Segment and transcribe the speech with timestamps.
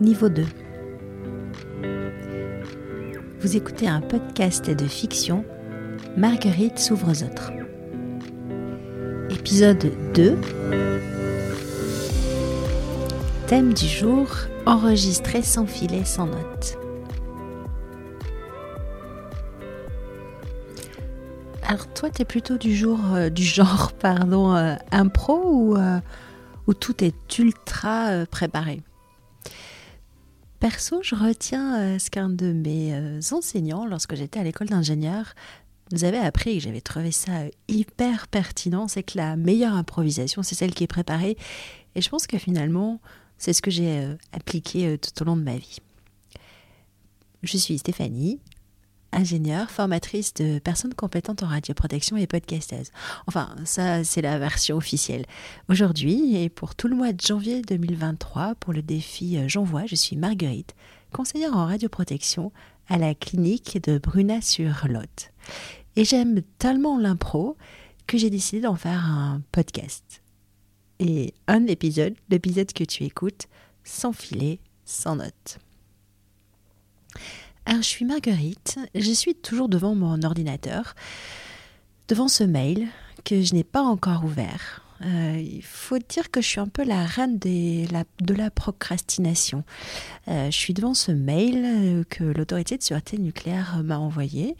[0.00, 0.44] niveau 2.
[3.40, 5.44] Vous écoutez un podcast de fiction,
[6.16, 7.52] Marguerite s'ouvre aux autres.
[9.30, 10.38] Épisode 2.
[13.48, 14.28] Thème du jour,
[14.66, 16.78] enregistré sans filet, sans notes.
[21.66, 25.98] Alors toi, tu es plutôt du, jour, euh, du genre pardon, euh, impro ou, euh,
[26.66, 28.82] ou tout est ultra préparé?
[30.60, 35.34] Perso, je retiens euh, ce qu'un de mes euh, enseignants, lorsque j'étais à l'école d'ingénieur,
[35.92, 40.42] nous avait appris et j'avais trouvé ça euh, hyper pertinent, c'est que la meilleure improvisation,
[40.42, 41.36] c'est celle qui est préparée.
[41.94, 43.00] Et je pense que finalement,
[43.38, 45.78] c'est ce que j'ai appliqué tout au long de ma vie.
[47.44, 48.40] Je suis Stéphanie,
[49.12, 52.90] ingénieure, formatrice de personnes compétentes en radioprotection et podcasteuse.
[53.26, 55.24] Enfin, ça, c'est la version officielle.
[55.68, 59.94] Aujourd'hui, et pour tout le mois de janvier 2023, pour le défi euh, J'envoie, je
[59.94, 60.74] suis Marguerite,
[61.12, 62.52] conseillère en radioprotection
[62.88, 65.30] à la clinique de Bruna-sur-Lot.
[65.96, 67.56] Et j'aime tellement l'impro
[68.06, 70.22] que j'ai décidé d'en faire un podcast.
[70.98, 73.46] Et un épisode, l'épisode que tu écoutes,
[73.84, 75.58] sans filet, sans notes.
[77.70, 80.94] Je suis Marguerite, je suis toujours devant mon ordinateur,
[82.08, 82.88] devant ce mail
[83.24, 84.82] que je n'ai pas encore ouvert.
[85.04, 89.64] Euh, il faut dire que je suis un peu la reine de la procrastination.
[90.26, 94.56] Euh, je suis devant ce mail euh, que l'autorité de sûreté nucléaire m'a envoyé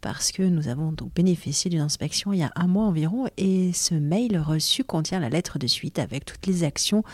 [0.00, 3.72] parce que nous avons donc bénéficié d'une inspection il y a un mois environ et
[3.72, 7.04] ce mail reçu contient la lettre de suite avec toutes les actions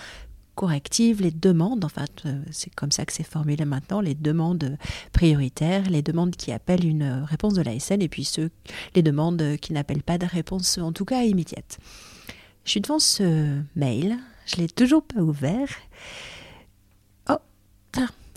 [0.56, 2.06] correctives, les demandes, enfin
[2.50, 4.76] c'est comme ça que c'est formulé maintenant, les demandes
[5.12, 8.50] prioritaires, les demandes qui appellent une réponse de l'ASN et puis ceux,
[8.96, 11.78] les demandes qui n'appellent pas de réponse en tout cas immédiate.
[12.64, 15.68] Je suis devant ce mail, je l'ai toujours pas ouvert.
[17.30, 17.38] Oh,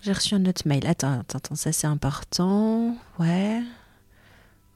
[0.04, 0.86] j'ai reçu un autre mail.
[0.86, 2.96] Attends, attends, ça c'est important.
[3.18, 3.62] Ouais.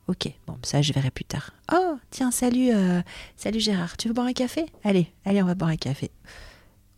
[0.07, 1.51] Ok, bon, ça je verrai plus tard.
[1.71, 3.01] Oh, tiens, salut, euh,
[3.37, 3.95] salut Gérard.
[3.95, 4.65] Tu veux boire un café?
[4.83, 6.11] Allez, allez, on va boire un café.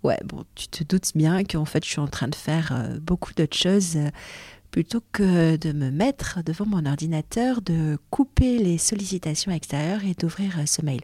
[0.05, 2.99] Ouais, bon, tu te doutes bien qu'en fait, je suis en train de faire euh,
[2.99, 4.11] beaucoup d'autres choses euh,
[4.69, 10.59] plutôt que de me mettre devant mon ordinateur, de couper les sollicitations extérieures et d'ouvrir
[10.59, 11.01] euh, ce mail.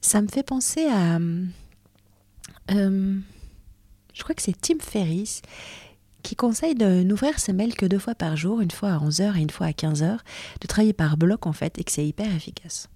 [0.00, 1.18] Ça me fait penser à.
[2.70, 5.42] je crois que c'est Tim Ferriss
[6.22, 9.36] qui conseille de n'ouvrir ce mail que deux fois par jour, une fois à 11h
[9.36, 10.16] et une fois à 15h,
[10.62, 12.88] de travailler par bloc en fait, et que c'est hyper efficace.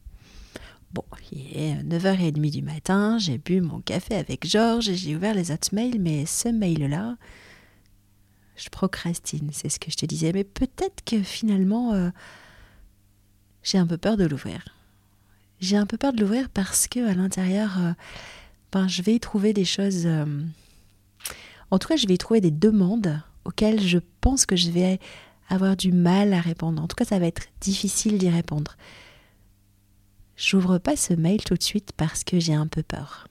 [0.97, 5.35] Bon, il est 9h30 du matin, j'ai bu mon café avec Georges et j'ai ouvert
[5.35, 7.19] les autres mails, mais ce mail-là,
[8.57, 10.33] je procrastine, c'est ce que je te disais.
[10.33, 12.09] Mais peut-être que finalement, euh,
[13.63, 14.65] j'ai un peu peur de l'ouvrir.
[15.61, 17.93] J'ai un peu peur de l'ouvrir parce que à l'intérieur, euh,
[18.73, 20.07] ben, je vais y trouver des choses.
[20.07, 20.25] Euh,
[21.71, 24.99] en tout cas, je vais y trouver des demandes auxquelles je pense que je vais
[25.51, 26.83] avoir du mal à répondre.
[26.83, 28.79] En tout cas, ça va être difficile d'y répondre.
[30.37, 33.29] J'ouvre pas ce mail tout de suite parce que j'ai un peu peur.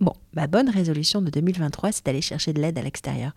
[0.00, 3.32] Bon, ma bonne résolution de 2023, c'est d'aller chercher de l'aide à l'extérieur.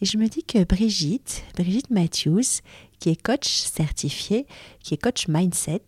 [0.00, 2.62] Et je me dis que Brigitte, Brigitte Matthews,
[2.98, 4.46] qui est coach certifiée,
[4.82, 5.82] qui est coach mindset,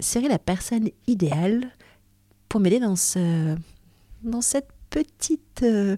[0.00, 1.70] serait la personne idéale
[2.48, 3.56] pour m'aider dans ce,
[4.22, 5.96] dans cette petite, euh,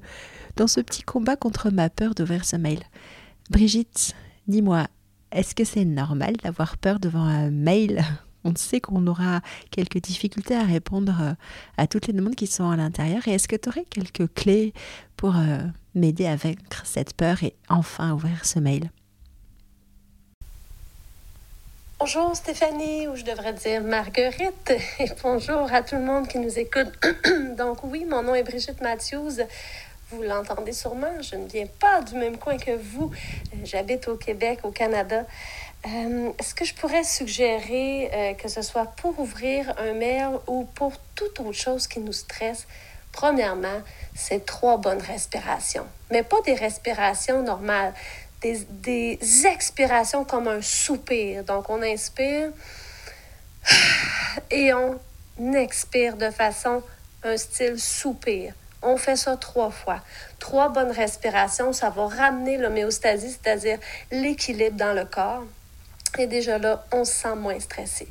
[0.57, 2.81] dans ce petit combat contre ma peur d'ouvrir ce mail.
[3.51, 4.15] Brigitte,
[4.47, 4.87] dis-moi,
[5.33, 8.05] est-ce que c'est normal d'avoir peur devant un mail?
[8.45, 9.41] On sait qu'on aura
[9.71, 11.33] quelques difficultés à répondre euh,
[11.77, 13.27] à toutes les demandes qui sont à l'intérieur.
[13.29, 14.73] Et est-ce que tu aurais quelques clés
[15.17, 15.59] pour euh,
[15.95, 18.91] m'aider à vaincre cette peur et enfin ouvrir ce mail?
[21.99, 26.59] Bonjour Stéphanie, ou je devrais dire Marguerite, et bonjour à tout le monde qui nous
[26.59, 26.89] écoute.
[27.59, 29.43] Donc oui, mon nom est Brigitte Matthews.
[30.11, 33.11] Vous l'entendez sûrement, je ne viens pas du même coin que vous.
[33.65, 35.27] J'habite au Québec, au Canada.
[35.87, 40.65] Euh, est-ce que je pourrais suggérer euh, que ce soit pour ouvrir un mail ou
[40.65, 42.67] pour toute autre chose qui nous stresse?
[43.13, 43.81] Premièrement,
[44.15, 47.95] c'est trois bonnes respirations, mais pas des respirations normales,
[48.43, 51.45] des, des expirations comme un soupir.
[51.45, 52.51] Donc, on inspire
[54.51, 54.99] et on
[55.55, 56.83] expire de façon
[57.25, 58.53] un style soupir.
[58.83, 60.01] On fait ça trois fois.
[60.39, 63.79] Trois bonnes respirations, ça va ramener l'homéostasie, c'est-à-dire
[64.11, 65.45] l'équilibre dans le corps.
[66.19, 68.09] Et déjà là, on se sent moins stressé.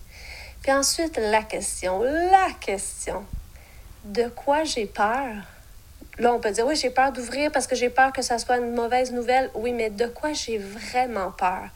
[0.61, 3.25] Puis ensuite, la question, la question,
[4.03, 5.35] de quoi j'ai peur?
[6.17, 8.57] Là, on peut dire, oui, j'ai peur d'ouvrir parce que j'ai peur que ça soit
[8.57, 9.49] une mauvaise nouvelle.
[9.53, 11.69] Oui, mais de quoi j'ai vraiment peur?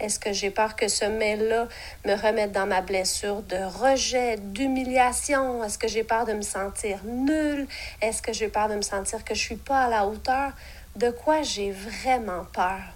[0.00, 1.68] Est-ce que j'ai peur que ce mail-là
[2.04, 5.62] me remette dans ma blessure de rejet, d'humiliation?
[5.62, 7.68] Est-ce que j'ai peur de me sentir nulle?
[8.00, 10.52] Est-ce que j'ai peur de me sentir que je ne suis pas à la hauteur?
[10.96, 12.93] de quoi j'ai vraiment peur?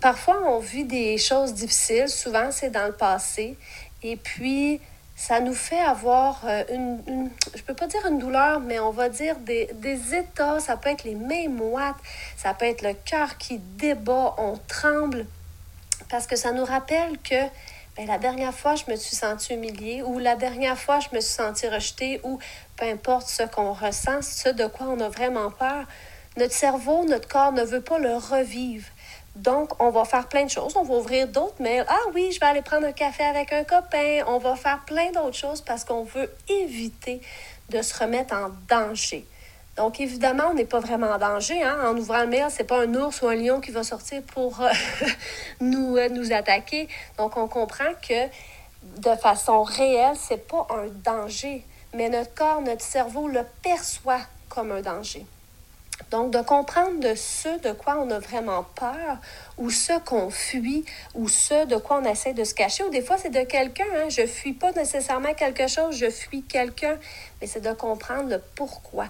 [0.00, 3.56] Parfois, on vit des choses difficiles, souvent c'est dans le passé,
[4.02, 4.80] et puis
[5.14, 9.10] ça nous fait avoir euh, une, je peux pas dire une douleur, mais on va
[9.10, 11.96] dire des, des états, ça peut être les mains moites,
[12.38, 15.26] ça peut être le cœur qui débat, on tremble,
[16.08, 17.42] parce que ça nous rappelle que
[17.96, 21.20] ben, la dernière fois, je me suis sentie humiliée ou la dernière fois, je me
[21.20, 22.38] suis sentie rejetée ou
[22.76, 25.84] peu importe ce qu'on ressent, ce de quoi on a vraiment peur,
[26.38, 28.86] notre cerveau, notre corps ne veut pas le revivre.
[29.40, 30.76] Donc, on va faire plein de choses.
[30.76, 31.86] On va ouvrir d'autres mails.
[31.88, 34.22] Ah oui, je vais aller prendre un café avec un copain.
[34.26, 37.22] On va faire plein d'autres choses parce qu'on veut éviter
[37.70, 39.24] de se remettre en danger.
[39.76, 41.62] Donc, évidemment, on n'est pas vraiment en danger.
[41.62, 41.78] Hein?
[41.86, 44.20] En ouvrant le mail, ce n'est pas un ours ou un lion qui va sortir
[44.24, 44.68] pour euh,
[45.60, 46.86] nous, euh, nous attaquer.
[47.16, 48.26] Donc, on comprend que
[49.00, 51.64] de façon réelle, ce n'est pas un danger.
[51.94, 54.20] Mais notre corps, notre cerveau le perçoit
[54.50, 55.24] comme un danger.
[56.10, 59.18] Donc, de comprendre de ce de quoi on a vraiment peur,
[59.58, 63.02] ou ce qu'on fuit, ou ce de quoi on essaie de se cacher, ou des
[63.02, 63.84] fois c'est de quelqu'un.
[63.96, 64.08] Hein?
[64.08, 66.98] Je fuis pas nécessairement quelque chose, je fuis quelqu'un,
[67.40, 69.06] mais c'est de comprendre pourquoi.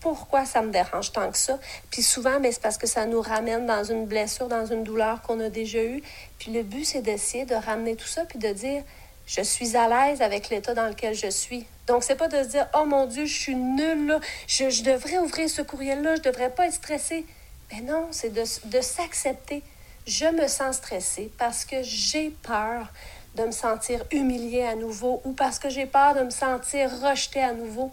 [0.00, 1.60] Pourquoi ça me dérange tant que ça?
[1.90, 5.22] Puis souvent, mais c'est parce que ça nous ramène dans une blessure, dans une douleur
[5.22, 6.02] qu'on a déjà eue.
[6.40, 8.82] Puis le but, c'est d'essayer de ramener tout ça, puis de dire,
[9.26, 11.66] je suis à l'aise avec l'état dans lequel je suis.
[11.86, 14.20] Donc, c'est pas de se dire, oh mon Dieu, je suis nulle, là.
[14.46, 17.24] Je, devrais ouvrir ce courriel-là, je devrais pas être stressée.
[17.72, 19.62] Mais non, c'est de, de s'accepter.
[20.06, 22.88] Je me sens stressée parce que j'ai peur
[23.36, 27.42] de me sentir humiliée à nouveau ou parce que j'ai peur de me sentir rejetée
[27.42, 27.92] à nouveau.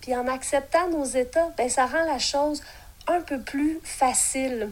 [0.00, 2.62] Puis en acceptant nos états, ben, ça rend la chose
[3.06, 4.70] un peu plus facile.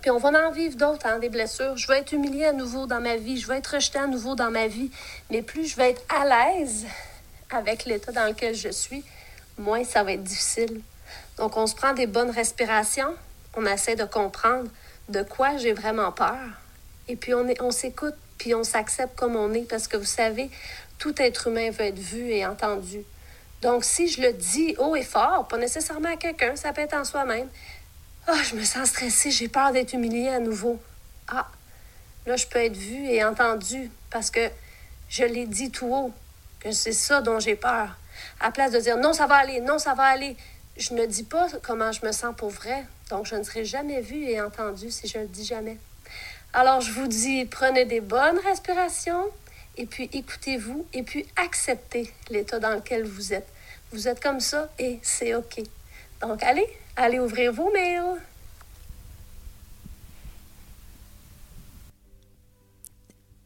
[0.00, 1.76] Puis on va en vivre d'autres, hein, des blessures.
[1.76, 4.34] Je vais être humiliée à nouveau dans ma vie, je vais être rejetée à nouveau
[4.34, 4.90] dans ma vie.
[5.30, 6.86] Mais plus je vais être à l'aise
[7.50, 9.04] avec l'état dans lequel je suis,
[9.58, 10.80] moins ça va être difficile.
[11.38, 13.14] Donc, on se prend des bonnes respirations,
[13.56, 14.68] on essaie de comprendre
[15.08, 16.36] de quoi j'ai vraiment peur.
[17.08, 20.50] Et puis, on, on s'écoute, puis on s'accepte comme on est, parce que vous savez,
[20.98, 23.02] tout être humain veut être vu et entendu.
[23.62, 26.96] Donc, si je le dis haut et fort, pas nécessairement à quelqu'un, ça peut être
[26.96, 27.48] en soi-même.
[28.28, 30.80] Ah, je me sens stressée, j'ai peur d'être humiliée à nouveau.
[31.28, 31.46] Ah,
[32.26, 34.50] là, je peux être vue et entendue parce que
[35.08, 36.12] je l'ai dit tout haut
[36.58, 37.96] que c'est ça dont j'ai peur.
[38.40, 40.36] À place de dire non, ça va aller, non, ça va aller,
[40.76, 42.84] je ne dis pas comment je me sens pour vrai.
[43.10, 45.78] Donc, je ne serai jamais vue et entendue si je ne le dis jamais.
[46.52, 49.26] Alors, je vous dis, prenez des bonnes respirations
[49.76, 53.46] et puis écoutez-vous et puis acceptez l'état dans lequel vous êtes.
[53.92, 55.60] Vous êtes comme ça et c'est OK.
[56.20, 58.20] Donc, allez, allez ouvrir vos mails.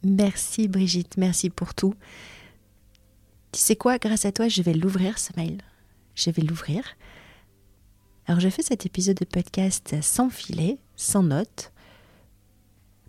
[0.03, 1.95] Merci Brigitte, merci pour tout.
[3.53, 5.61] Tu sais quoi, grâce à toi, je vais l'ouvrir ce mail.
[6.15, 6.85] Je vais l'ouvrir.
[8.27, 11.73] Alors, je fais cet épisode de podcast sans filet, sans notes.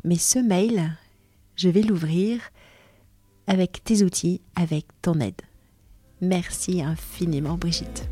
[0.03, 0.97] Mais ce mail,
[1.55, 2.41] je vais l'ouvrir
[3.45, 5.41] avec tes outils, avec ton aide.
[6.21, 8.09] Merci infiniment, Brigitte.